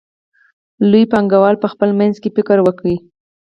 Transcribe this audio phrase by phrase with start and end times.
[0.89, 2.85] لویو پانګوالو په خپل منځ کې فکر وکړ